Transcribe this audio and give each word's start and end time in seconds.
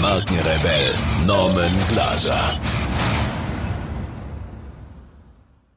Markenrebell 0.00 0.94
Norman 1.26 1.72
Glaser. 1.90 2.58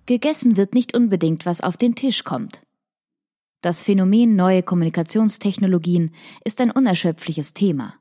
Gegessen 0.05 0.55
wird 0.55 0.73
nicht 0.73 0.95
unbedingt, 0.95 1.45
was 1.45 1.59
auf 1.59 1.75
den 1.75 1.95
Tisch 1.95 2.23
kommt. 2.23 2.61
Das 3.59 3.83
Phänomen 3.83 4.37
neue 4.37 4.63
Kommunikationstechnologien 4.63 6.11
ist 6.45 6.61
ein 6.61 6.71
unerschöpfliches 6.71 7.53
Thema. 7.53 7.95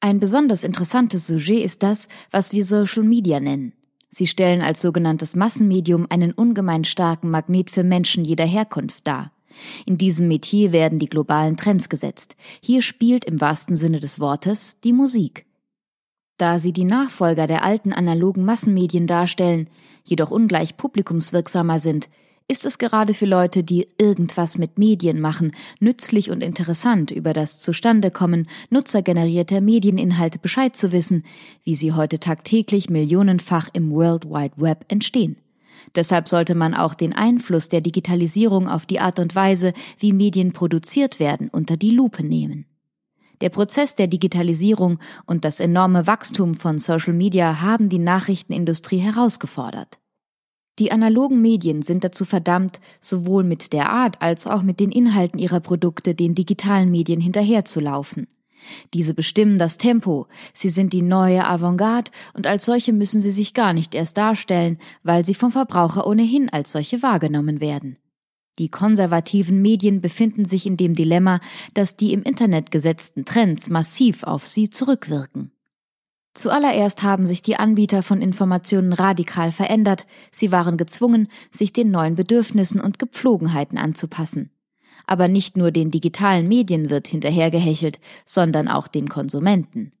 Ein 0.00 0.18
besonders 0.18 0.64
interessantes 0.64 1.28
Sujet 1.28 1.64
ist 1.64 1.84
das, 1.84 2.08
was 2.32 2.52
wir 2.52 2.64
Social 2.64 3.04
Media 3.04 3.38
nennen. 3.38 3.72
Sie 4.08 4.26
stellen 4.26 4.62
als 4.62 4.82
sogenanntes 4.82 5.36
Massenmedium 5.36 6.08
einen 6.10 6.32
ungemein 6.32 6.84
starken 6.84 7.30
Magnet 7.30 7.70
für 7.70 7.84
Menschen 7.84 8.24
jeder 8.24 8.46
Herkunft 8.46 9.06
dar. 9.06 9.30
In 9.86 9.98
diesem 9.98 10.28
Metier 10.28 10.72
werden 10.72 10.98
die 10.98 11.08
globalen 11.08 11.56
Trends 11.56 11.88
gesetzt. 11.88 12.36
Hier 12.60 12.82
spielt 12.82 13.24
im 13.24 13.40
wahrsten 13.40 13.76
Sinne 13.76 14.00
des 14.00 14.20
Wortes 14.20 14.78
die 14.84 14.92
Musik. 14.92 15.46
Da 16.38 16.58
sie 16.58 16.72
die 16.72 16.84
Nachfolger 16.84 17.46
der 17.46 17.64
alten 17.64 17.92
analogen 17.92 18.44
Massenmedien 18.44 19.06
darstellen, 19.06 19.68
jedoch 20.04 20.30
ungleich 20.30 20.76
publikumswirksamer 20.76 21.80
sind, 21.80 22.08
ist 22.50 22.66
es 22.66 22.78
gerade 22.78 23.14
für 23.14 23.26
Leute, 23.26 23.62
die 23.62 23.86
irgendwas 23.96 24.58
mit 24.58 24.76
Medien 24.76 25.20
machen, 25.20 25.52
nützlich 25.78 26.30
und 26.32 26.42
interessant 26.42 27.12
über 27.12 27.32
das 27.32 27.60
Zustandekommen 27.60 28.48
nutzergenerierter 28.70 29.60
Medieninhalte 29.60 30.40
Bescheid 30.40 30.74
zu 30.74 30.90
wissen, 30.90 31.24
wie 31.62 31.76
sie 31.76 31.92
heute 31.92 32.18
tagtäglich 32.18 32.90
millionenfach 32.90 33.68
im 33.72 33.92
World 33.92 34.24
Wide 34.24 34.54
Web 34.56 34.84
entstehen. 34.88 35.36
Deshalb 35.96 36.28
sollte 36.28 36.54
man 36.54 36.74
auch 36.74 36.94
den 36.94 37.12
Einfluss 37.12 37.68
der 37.68 37.80
Digitalisierung 37.80 38.68
auf 38.68 38.86
die 38.86 39.00
Art 39.00 39.18
und 39.18 39.34
Weise, 39.34 39.72
wie 39.98 40.12
Medien 40.12 40.52
produziert 40.52 41.18
werden, 41.18 41.48
unter 41.48 41.76
die 41.76 41.90
Lupe 41.90 42.22
nehmen. 42.22 42.66
Der 43.40 43.48
Prozess 43.48 43.94
der 43.94 44.06
Digitalisierung 44.06 44.98
und 45.26 45.44
das 45.44 45.60
enorme 45.60 46.06
Wachstum 46.06 46.54
von 46.54 46.78
Social 46.78 47.14
Media 47.14 47.60
haben 47.60 47.88
die 47.88 47.98
Nachrichtenindustrie 47.98 48.98
herausgefordert. 48.98 49.98
Die 50.78 50.92
analogen 50.92 51.42
Medien 51.42 51.82
sind 51.82 52.04
dazu 52.04 52.24
verdammt, 52.24 52.80
sowohl 53.00 53.44
mit 53.44 53.72
der 53.72 53.90
Art 53.90 54.20
als 54.22 54.46
auch 54.46 54.62
mit 54.62 54.80
den 54.80 54.92
Inhalten 54.92 55.38
ihrer 55.38 55.60
Produkte 55.60 56.14
den 56.14 56.34
digitalen 56.34 56.90
Medien 56.90 57.20
hinterherzulaufen. 57.20 58.28
Diese 58.94 59.14
bestimmen 59.14 59.58
das 59.58 59.78
Tempo, 59.78 60.26
sie 60.52 60.68
sind 60.68 60.92
die 60.92 61.02
neue 61.02 61.46
Avantgarde 61.46 62.10
und 62.34 62.46
als 62.46 62.64
solche 62.64 62.92
müssen 62.92 63.20
sie 63.20 63.30
sich 63.30 63.54
gar 63.54 63.72
nicht 63.72 63.94
erst 63.94 64.16
darstellen, 64.16 64.78
weil 65.02 65.24
sie 65.24 65.34
vom 65.34 65.52
Verbraucher 65.52 66.06
ohnehin 66.06 66.48
als 66.48 66.72
solche 66.72 67.02
wahrgenommen 67.02 67.60
werden. 67.60 67.96
Die 68.58 68.68
konservativen 68.68 69.62
Medien 69.62 70.00
befinden 70.00 70.44
sich 70.44 70.66
in 70.66 70.76
dem 70.76 70.94
Dilemma, 70.94 71.40
dass 71.72 71.96
die 71.96 72.12
im 72.12 72.22
Internet 72.22 72.70
gesetzten 72.70 73.24
Trends 73.24 73.70
massiv 73.70 74.22
auf 74.22 74.46
sie 74.46 74.68
zurückwirken. 74.68 75.52
Zuallererst 76.34 77.02
haben 77.02 77.26
sich 77.26 77.42
die 77.42 77.56
Anbieter 77.56 78.02
von 78.02 78.22
Informationen 78.22 78.92
radikal 78.92 79.50
verändert, 79.50 80.06
sie 80.30 80.52
waren 80.52 80.76
gezwungen, 80.76 81.28
sich 81.50 81.72
den 81.72 81.90
neuen 81.90 82.14
Bedürfnissen 82.14 82.80
und 82.80 82.98
Gepflogenheiten 82.98 83.78
anzupassen. 83.78 84.50
Aber 85.06 85.28
nicht 85.28 85.56
nur 85.56 85.70
den 85.70 85.90
digitalen 85.90 86.48
Medien 86.48 86.90
wird 86.90 87.08
hinterhergehechelt, 87.08 88.00
sondern 88.24 88.68
auch 88.68 88.88
den 88.88 89.08
Konsumenten. 89.08 89.92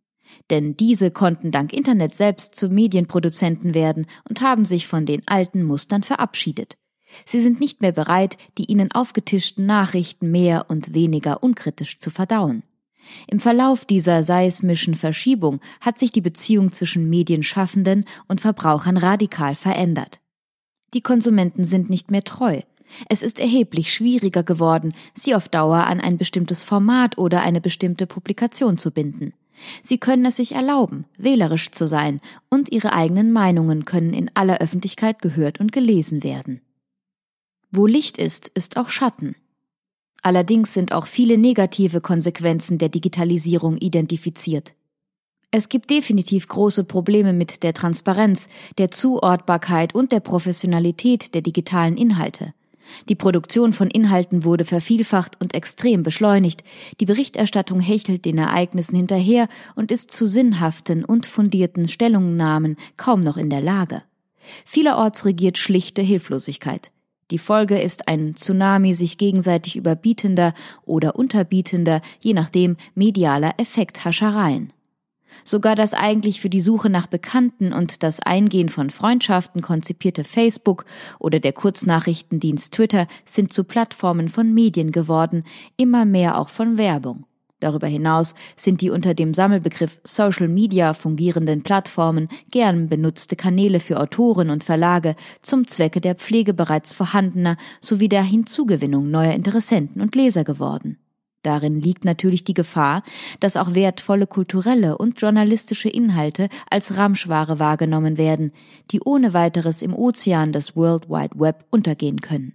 Denn 0.50 0.76
diese 0.76 1.10
konnten 1.10 1.50
dank 1.50 1.72
Internet 1.72 2.14
selbst 2.14 2.54
zu 2.54 2.68
Medienproduzenten 2.68 3.74
werden 3.74 4.06
und 4.28 4.40
haben 4.40 4.64
sich 4.64 4.86
von 4.86 5.06
den 5.06 5.26
alten 5.26 5.62
Mustern 5.62 6.02
verabschiedet. 6.02 6.76
Sie 7.24 7.40
sind 7.40 7.60
nicht 7.60 7.80
mehr 7.80 7.92
bereit, 7.92 8.36
die 8.56 8.66
ihnen 8.66 8.92
aufgetischten 8.92 9.66
Nachrichten 9.66 10.30
mehr 10.30 10.66
und 10.68 10.94
weniger 10.94 11.42
unkritisch 11.42 11.98
zu 11.98 12.10
verdauen. 12.10 12.62
Im 13.26 13.40
Verlauf 13.40 13.84
dieser 13.84 14.22
seismischen 14.22 14.94
Verschiebung 14.94 15.60
hat 15.80 15.98
sich 15.98 16.12
die 16.12 16.20
Beziehung 16.20 16.72
zwischen 16.72 17.08
Medienschaffenden 17.08 18.04
und 18.28 18.40
Verbrauchern 18.40 18.96
radikal 18.96 19.54
verändert. 19.54 20.20
Die 20.94 21.00
Konsumenten 21.00 21.64
sind 21.64 21.90
nicht 21.90 22.10
mehr 22.10 22.24
treu. 22.24 22.60
Es 23.08 23.22
ist 23.22 23.38
erheblich 23.38 23.92
schwieriger 23.92 24.42
geworden, 24.42 24.94
sie 25.14 25.34
auf 25.34 25.48
Dauer 25.48 25.86
an 25.86 26.00
ein 26.00 26.16
bestimmtes 26.16 26.62
Format 26.62 27.18
oder 27.18 27.42
eine 27.42 27.60
bestimmte 27.60 28.06
Publikation 28.06 28.78
zu 28.78 28.90
binden. 28.90 29.32
Sie 29.82 29.98
können 29.98 30.24
es 30.24 30.36
sich 30.36 30.52
erlauben, 30.52 31.04
wählerisch 31.18 31.70
zu 31.70 31.86
sein, 31.86 32.20
und 32.48 32.72
ihre 32.72 32.92
eigenen 32.92 33.32
Meinungen 33.32 33.84
können 33.84 34.14
in 34.14 34.30
aller 34.34 34.58
Öffentlichkeit 34.58 35.20
gehört 35.20 35.60
und 35.60 35.72
gelesen 35.72 36.22
werden. 36.22 36.60
Wo 37.70 37.86
Licht 37.86 38.18
ist, 38.18 38.48
ist 38.48 38.76
auch 38.76 38.88
Schatten. 38.88 39.36
Allerdings 40.22 40.74
sind 40.74 40.92
auch 40.92 41.06
viele 41.06 41.38
negative 41.38 42.00
Konsequenzen 42.00 42.78
der 42.78 42.88
Digitalisierung 42.88 43.76
identifiziert. 43.78 44.74
Es 45.50 45.68
gibt 45.68 45.90
definitiv 45.90 46.46
große 46.46 46.84
Probleme 46.84 47.32
mit 47.32 47.62
der 47.62 47.74
Transparenz, 47.74 48.48
der 48.78 48.90
Zuordbarkeit 48.90 49.94
und 49.94 50.12
der 50.12 50.20
Professionalität 50.20 51.34
der 51.34 51.42
digitalen 51.42 51.96
Inhalte. 51.96 52.54
Die 53.08 53.14
Produktion 53.14 53.72
von 53.72 53.88
Inhalten 53.88 54.44
wurde 54.44 54.64
vervielfacht 54.64 55.40
und 55.40 55.54
extrem 55.54 56.02
beschleunigt, 56.02 56.64
die 57.00 57.06
Berichterstattung 57.06 57.80
hechelt 57.80 58.24
den 58.24 58.38
Ereignissen 58.38 58.96
hinterher 58.96 59.48
und 59.74 59.90
ist 59.90 60.10
zu 60.10 60.26
sinnhaften 60.26 61.04
und 61.04 61.26
fundierten 61.26 61.88
Stellungnahmen 61.88 62.76
kaum 62.96 63.22
noch 63.22 63.36
in 63.36 63.50
der 63.50 63.60
Lage. 63.60 64.02
Vielerorts 64.64 65.24
regiert 65.24 65.58
schlichte 65.58 66.02
Hilflosigkeit. 66.02 66.90
Die 67.30 67.38
Folge 67.38 67.80
ist 67.80 68.08
ein 68.08 68.34
Tsunami 68.34 68.94
sich 68.94 69.16
gegenseitig 69.16 69.76
überbietender 69.76 70.52
oder 70.84 71.14
unterbietender, 71.14 72.02
je 72.18 72.32
nachdem, 72.32 72.76
medialer 72.94 73.54
Effekthaschereien. 73.58 74.72
Sogar 75.44 75.74
das 75.74 75.94
eigentlich 75.94 76.40
für 76.40 76.50
die 76.50 76.60
Suche 76.60 76.90
nach 76.90 77.06
Bekannten 77.06 77.72
und 77.72 78.02
das 78.02 78.20
Eingehen 78.20 78.68
von 78.68 78.90
Freundschaften 78.90 79.62
konzipierte 79.62 80.24
Facebook 80.24 80.84
oder 81.18 81.40
der 81.40 81.52
Kurznachrichtendienst 81.52 82.74
Twitter 82.74 83.06
sind 83.24 83.52
zu 83.52 83.64
Plattformen 83.64 84.28
von 84.28 84.52
Medien 84.52 84.92
geworden, 84.92 85.44
immer 85.76 86.04
mehr 86.04 86.38
auch 86.38 86.48
von 86.48 86.78
Werbung. 86.78 87.26
Darüber 87.60 87.86
hinaus 87.86 88.34
sind 88.56 88.80
die 88.80 88.90
unter 88.90 89.14
dem 89.14 89.34
Sammelbegriff 89.34 90.00
Social 90.02 90.48
Media 90.48 90.94
fungierenden 90.94 91.62
Plattformen 91.62 92.28
gern 92.50 92.88
benutzte 92.88 93.36
Kanäle 93.36 93.80
für 93.80 94.00
Autoren 94.00 94.48
und 94.48 94.64
Verlage 94.64 95.14
zum 95.42 95.66
Zwecke 95.66 96.00
der 96.00 96.14
Pflege 96.14 96.54
bereits 96.54 96.92
vorhandener 96.92 97.56
sowie 97.80 98.08
der 98.08 98.22
Hinzugewinnung 98.22 99.10
neuer 99.10 99.34
Interessenten 99.34 100.00
und 100.00 100.14
Leser 100.14 100.42
geworden. 100.42 100.96
Darin 101.42 101.80
liegt 101.80 102.04
natürlich 102.04 102.44
die 102.44 102.54
Gefahr, 102.54 103.02
dass 103.40 103.56
auch 103.56 103.74
wertvolle 103.74 104.26
kulturelle 104.26 104.98
und 104.98 105.20
journalistische 105.20 105.88
Inhalte 105.88 106.48
als 106.68 106.96
Ramschware 106.96 107.58
wahrgenommen 107.58 108.18
werden, 108.18 108.52
die 108.90 109.00
ohne 109.00 109.32
weiteres 109.32 109.80
im 109.80 109.94
Ozean 109.94 110.52
des 110.52 110.76
World 110.76 111.08
Wide 111.08 111.40
Web 111.40 111.64
untergehen 111.70 112.20
können. 112.20 112.54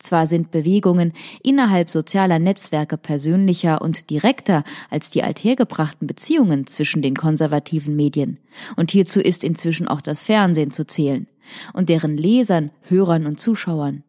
Zwar 0.00 0.26
sind 0.26 0.50
Bewegungen 0.50 1.12
innerhalb 1.42 1.90
sozialer 1.90 2.38
Netzwerke 2.38 2.96
persönlicher 2.96 3.82
und 3.82 4.08
direkter 4.08 4.64
als 4.88 5.10
die 5.10 5.22
althergebrachten 5.22 6.06
Beziehungen 6.06 6.66
zwischen 6.66 7.02
den 7.02 7.14
konservativen 7.14 7.96
Medien, 7.96 8.38
und 8.76 8.90
hierzu 8.90 9.20
ist 9.20 9.44
inzwischen 9.44 9.88
auch 9.88 10.00
das 10.00 10.22
Fernsehen 10.22 10.70
zu 10.70 10.86
zählen, 10.86 11.26
und 11.74 11.90
deren 11.90 12.16
Lesern, 12.16 12.70
Hörern 12.88 13.26
und 13.26 13.40
Zuschauern. 13.40 14.02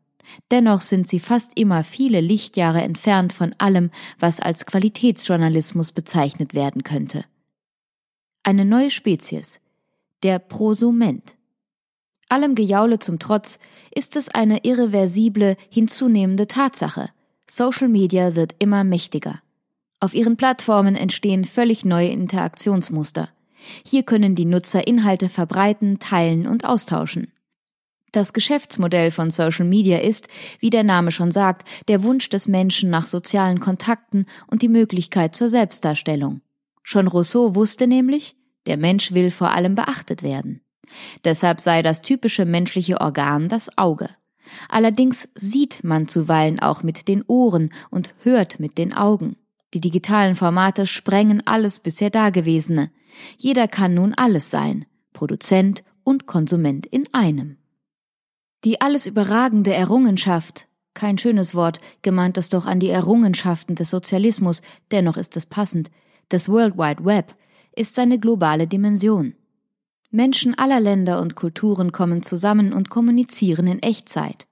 Dennoch 0.51 0.81
sind 0.81 1.07
sie 1.07 1.19
fast 1.19 1.57
immer 1.57 1.83
viele 1.83 2.21
Lichtjahre 2.21 2.81
entfernt 2.81 3.33
von 3.33 3.55
allem, 3.57 3.91
was 4.19 4.39
als 4.39 4.65
Qualitätsjournalismus 4.65 5.91
bezeichnet 5.91 6.53
werden 6.53 6.83
könnte. 6.83 7.25
Eine 8.43 8.65
neue 8.65 8.91
Spezies, 8.91 9.59
der 10.23 10.39
Prosument. 10.39 11.35
Allem 12.29 12.55
Gejaule 12.55 12.99
zum 12.99 13.19
Trotz 13.19 13.59
ist 13.93 14.15
es 14.15 14.29
eine 14.29 14.63
irreversible, 14.63 15.57
hinzunehmende 15.69 16.47
Tatsache. 16.47 17.09
Social 17.47 17.89
Media 17.89 18.35
wird 18.35 18.55
immer 18.59 18.83
mächtiger. 18.83 19.41
Auf 19.99 20.13
ihren 20.13 20.37
Plattformen 20.37 20.95
entstehen 20.95 21.45
völlig 21.45 21.85
neue 21.85 22.09
Interaktionsmuster. 22.09 23.29
Hier 23.85 24.03
können 24.03 24.33
die 24.33 24.45
Nutzer 24.45 24.87
Inhalte 24.87 25.29
verbreiten, 25.29 25.99
teilen 25.99 26.47
und 26.47 26.65
austauschen. 26.65 27.31
Das 28.11 28.33
Geschäftsmodell 28.33 29.09
von 29.09 29.31
Social 29.31 29.65
Media 29.65 29.99
ist, 29.99 30.27
wie 30.59 30.69
der 30.69 30.83
Name 30.83 31.11
schon 31.11 31.31
sagt, 31.31 31.67
der 31.87 32.03
Wunsch 32.03 32.27
des 32.27 32.47
Menschen 32.47 32.89
nach 32.89 33.07
sozialen 33.07 33.61
Kontakten 33.61 34.25
und 34.47 34.61
die 34.61 34.67
Möglichkeit 34.67 35.35
zur 35.35 35.47
Selbstdarstellung. 35.47 36.41
Schon 36.83 37.07
Rousseau 37.07 37.55
wusste 37.55 37.87
nämlich, 37.87 38.35
Der 38.67 38.77
Mensch 38.77 39.13
will 39.13 39.31
vor 39.31 39.51
allem 39.51 39.75
beachtet 39.75 40.23
werden. 40.23 40.61
Deshalb 41.23 41.61
sei 41.61 41.81
das 41.81 42.01
typische 42.01 42.45
menschliche 42.45 42.99
Organ 42.99 43.47
das 43.47 43.77
Auge. 43.77 44.09
Allerdings 44.67 45.29
sieht 45.35 45.83
man 45.83 46.07
zuweilen 46.07 46.59
auch 46.59 46.83
mit 46.83 47.07
den 47.07 47.23
Ohren 47.27 47.71
und 47.89 48.13
hört 48.23 48.59
mit 48.59 48.77
den 48.77 48.93
Augen. 48.93 49.37
Die 49.73 49.79
digitalen 49.79 50.35
Formate 50.35 50.85
sprengen 50.85 51.41
alles 51.47 51.79
bisher 51.79 52.09
Dagewesene. 52.09 52.91
Jeder 53.37 53.67
kann 53.69 53.93
nun 53.93 54.13
alles 54.13 54.51
sein, 54.51 54.85
Produzent 55.13 55.83
und 56.03 56.25
Konsument 56.25 56.85
in 56.85 57.07
einem. 57.13 57.57
Die 58.63 58.79
alles 58.79 59.07
überragende 59.07 59.73
Errungenschaft, 59.73 60.67
kein 60.93 61.17
schönes 61.17 61.55
Wort, 61.55 61.79
gemeint 62.03 62.37
es 62.37 62.49
doch 62.49 62.65
an 62.65 62.79
die 62.79 62.89
Errungenschaften 62.89 63.75
des 63.75 63.89
Sozialismus, 63.89 64.61
dennoch 64.91 65.17
ist 65.17 65.35
es 65.35 65.47
passend, 65.47 65.89
des 66.31 66.47
World 66.47 66.77
Wide 66.77 67.03
Web, 67.03 67.35
ist 67.75 67.95
seine 67.95 68.19
globale 68.19 68.67
Dimension. 68.67 69.33
Menschen 70.11 70.57
aller 70.57 70.79
Länder 70.79 71.21
und 71.21 71.35
Kulturen 71.35 71.91
kommen 71.91 72.21
zusammen 72.21 72.73
und 72.73 72.89
kommunizieren 72.89 73.65
in 73.65 73.81
Echtzeit. 73.81 74.47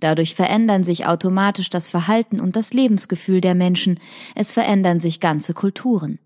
Dadurch 0.00 0.34
verändern 0.34 0.84
sich 0.84 1.06
automatisch 1.06 1.70
das 1.70 1.88
Verhalten 1.88 2.40
und 2.40 2.56
das 2.56 2.72
Lebensgefühl 2.72 3.40
der 3.40 3.54
Menschen, 3.54 4.00
es 4.34 4.52
verändern 4.52 4.98
sich 4.98 5.20
ganze 5.20 5.54
Kulturen. 5.54 6.18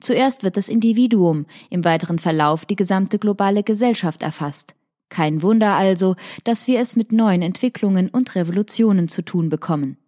Zuerst 0.00 0.42
wird 0.42 0.56
das 0.56 0.68
Individuum, 0.68 1.46
im 1.70 1.84
weiteren 1.84 2.18
Verlauf 2.18 2.66
die 2.66 2.76
gesamte 2.76 3.18
globale 3.18 3.62
Gesellschaft 3.62 4.22
erfasst. 4.22 4.74
Kein 5.12 5.42
Wunder 5.42 5.74
also, 5.74 6.16
dass 6.42 6.66
wir 6.66 6.80
es 6.80 6.96
mit 6.96 7.12
neuen 7.12 7.42
Entwicklungen 7.42 8.08
und 8.08 8.34
Revolutionen 8.34 9.08
zu 9.08 9.20
tun 9.20 9.50
bekommen. 9.50 9.98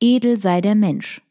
Edel 0.00 0.36
sei 0.36 0.60
der 0.60 0.74
Mensch. 0.74 1.22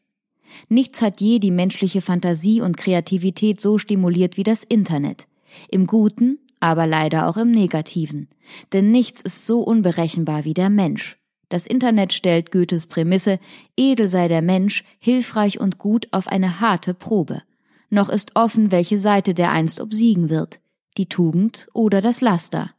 Nichts 0.68 1.00
hat 1.00 1.20
je 1.20 1.38
die 1.38 1.52
menschliche 1.52 2.00
Fantasie 2.00 2.60
und 2.60 2.76
Kreativität 2.76 3.60
so 3.60 3.78
stimuliert 3.78 4.36
wie 4.36 4.42
das 4.42 4.64
Internet. 4.64 5.28
Im 5.68 5.86
Guten 5.86 6.40
aber 6.58 6.88
leider 6.88 7.28
auch 7.28 7.36
im 7.36 7.52
Negativen. 7.52 8.28
Denn 8.72 8.90
nichts 8.90 9.20
ist 9.20 9.46
so 9.46 9.60
unberechenbar 9.60 10.44
wie 10.44 10.54
der 10.54 10.70
Mensch. 10.70 11.18
Das 11.48 11.68
Internet 11.68 12.12
stellt 12.12 12.50
Goethes 12.50 12.88
Prämisse, 12.88 13.38
edel 13.76 14.08
sei 14.08 14.26
der 14.26 14.42
Mensch, 14.42 14.82
hilfreich 14.98 15.60
und 15.60 15.78
gut 15.78 16.08
auf 16.10 16.26
eine 16.26 16.60
harte 16.60 16.94
Probe. 16.94 17.42
Noch 17.90 18.08
ist 18.08 18.34
offen, 18.34 18.72
welche 18.72 18.98
Seite 18.98 19.34
der 19.34 19.52
einst 19.52 19.80
obsiegen 19.80 20.30
wird, 20.30 20.60
die 20.98 21.06
Tugend 21.06 21.68
oder 21.72 22.00
das 22.00 22.20
Laster. 22.20 22.70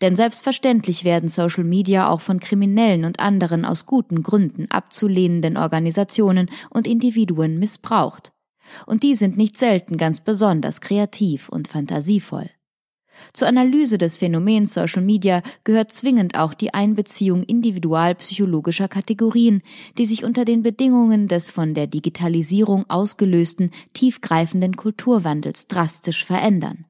Denn 0.00 0.16
selbstverständlich 0.16 1.04
werden 1.04 1.28
Social 1.28 1.64
Media 1.64 2.08
auch 2.08 2.20
von 2.20 2.40
Kriminellen 2.40 3.04
und 3.04 3.20
anderen 3.20 3.64
aus 3.64 3.86
guten 3.86 4.22
Gründen 4.22 4.70
abzulehnenden 4.70 5.56
Organisationen 5.56 6.50
und 6.70 6.86
Individuen 6.86 7.58
missbraucht. 7.58 8.32
Und 8.86 9.02
die 9.02 9.14
sind 9.14 9.36
nicht 9.36 9.58
selten 9.58 9.96
ganz 9.96 10.20
besonders 10.20 10.80
kreativ 10.80 11.48
und 11.48 11.68
fantasievoll. 11.68 12.50
Zur 13.32 13.48
Analyse 13.48 13.98
des 13.98 14.16
Phänomens 14.16 14.74
Social 14.74 15.02
Media 15.02 15.42
gehört 15.64 15.92
zwingend 15.92 16.36
auch 16.36 16.54
die 16.54 16.74
Einbeziehung 16.74 17.42
individualpsychologischer 17.42 18.88
Kategorien, 18.88 19.62
die 19.98 20.06
sich 20.06 20.24
unter 20.24 20.44
den 20.44 20.62
Bedingungen 20.62 21.28
des 21.28 21.50
von 21.50 21.74
der 21.74 21.86
Digitalisierung 21.86 22.88
ausgelösten 22.88 23.70
tiefgreifenden 23.92 24.76
Kulturwandels 24.76 25.68
drastisch 25.68 26.24
verändern. 26.24 26.86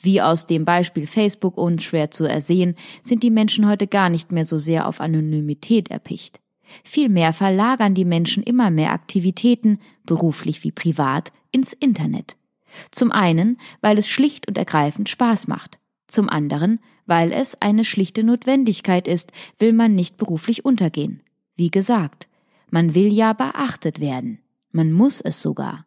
Wie 0.00 0.20
aus 0.20 0.46
dem 0.46 0.64
Beispiel 0.64 1.06
Facebook 1.06 1.56
unschwer 1.56 2.10
zu 2.10 2.24
ersehen, 2.24 2.74
sind 3.02 3.22
die 3.22 3.30
Menschen 3.30 3.68
heute 3.68 3.86
gar 3.86 4.08
nicht 4.08 4.32
mehr 4.32 4.46
so 4.46 4.58
sehr 4.58 4.86
auf 4.86 5.00
Anonymität 5.00 5.90
erpicht. 5.90 6.40
Vielmehr 6.82 7.32
verlagern 7.32 7.94
die 7.94 8.04
Menschen 8.04 8.42
immer 8.42 8.70
mehr 8.70 8.92
Aktivitäten, 8.92 9.78
beruflich 10.04 10.64
wie 10.64 10.72
privat, 10.72 11.30
ins 11.52 11.72
Internet. 11.72 12.36
Zum 12.90 13.12
einen, 13.12 13.58
weil 13.80 13.98
es 13.98 14.08
schlicht 14.08 14.48
und 14.48 14.58
ergreifend 14.58 15.08
Spaß 15.08 15.46
macht. 15.46 15.78
Zum 16.06 16.28
anderen, 16.28 16.80
weil 17.06 17.32
es 17.32 17.60
eine 17.60 17.84
schlichte 17.84 18.24
Notwendigkeit 18.24 19.06
ist, 19.08 19.32
will 19.58 19.72
man 19.72 19.94
nicht 19.94 20.16
beruflich 20.16 20.64
untergehen. 20.64 21.22
Wie 21.56 21.70
gesagt, 21.70 22.28
man 22.70 22.94
will 22.94 23.12
ja 23.12 23.32
beachtet 23.32 24.00
werden. 24.00 24.40
Man 24.72 24.92
muss 24.92 25.20
es 25.20 25.40
sogar. 25.40 25.86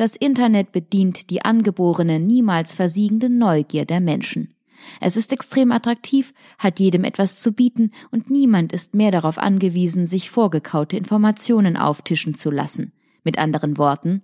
Das 0.00 0.16
Internet 0.16 0.72
bedient 0.72 1.28
die 1.28 1.44
angeborene, 1.44 2.20
niemals 2.20 2.72
versiegende 2.72 3.28
Neugier 3.28 3.84
der 3.84 4.00
Menschen. 4.00 4.54
Es 4.98 5.14
ist 5.14 5.30
extrem 5.30 5.72
attraktiv, 5.72 6.32
hat 6.56 6.80
jedem 6.80 7.04
etwas 7.04 7.36
zu 7.36 7.52
bieten 7.52 7.90
und 8.10 8.30
niemand 8.30 8.72
ist 8.72 8.94
mehr 8.94 9.10
darauf 9.10 9.36
angewiesen, 9.36 10.06
sich 10.06 10.30
vorgekaute 10.30 10.96
Informationen 10.96 11.76
auftischen 11.76 12.34
zu 12.34 12.50
lassen. 12.50 12.94
Mit 13.24 13.36
anderen 13.36 13.76
Worten, 13.76 14.22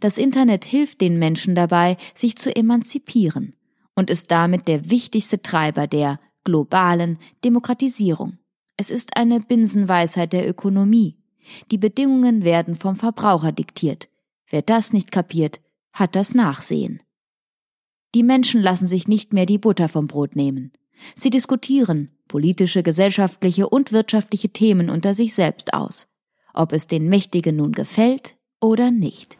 das 0.00 0.16
Internet 0.16 0.64
hilft 0.64 1.02
den 1.02 1.18
Menschen 1.18 1.54
dabei, 1.54 1.98
sich 2.14 2.38
zu 2.38 2.56
emanzipieren 2.56 3.54
und 3.94 4.08
ist 4.08 4.30
damit 4.30 4.68
der 4.68 4.88
wichtigste 4.88 5.42
Treiber 5.42 5.86
der 5.86 6.18
globalen 6.44 7.18
Demokratisierung. 7.44 8.38
Es 8.78 8.90
ist 8.90 9.18
eine 9.18 9.40
Binsenweisheit 9.40 10.32
der 10.32 10.48
Ökonomie. 10.48 11.18
Die 11.70 11.76
Bedingungen 11.76 12.42
werden 12.42 12.74
vom 12.74 12.96
Verbraucher 12.96 13.52
diktiert. 13.52 14.09
Wer 14.50 14.62
das 14.62 14.92
nicht 14.92 15.12
kapiert, 15.12 15.60
hat 15.92 16.14
das 16.14 16.34
Nachsehen. 16.34 17.02
Die 18.14 18.24
Menschen 18.24 18.60
lassen 18.60 18.88
sich 18.88 19.08
nicht 19.08 19.32
mehr 19.32 19.46
die 19.46 19.58
Butter 19.58 19.88
vom 19.88 20.08
Brot 20.08 20.36
nehmen. 20.36 20.72
Sie 21.14 21.30
diskutieren 21.30 22.10
politische, 22.28 22.82
gesellschaftliche 22.82 23.68
und 23.68 23.90
wirtschaftliche 23.90 24.50
Themen 24.50 24.88
unter 24.88 25.14
sich 25.14 25.34
selbst 25.34 25.74
aus, 25.74 26.06
ob 26.54 26.72
es 26.72 26.86
den 26.86 27.08
Mächtigen 27.08 27.56
nun 27.56 27.72
gefällt 27.72 28.36
oder 28.60 28.90
nicht. 28.90 29.39